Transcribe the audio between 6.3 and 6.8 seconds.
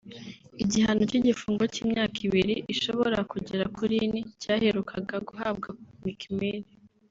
Mill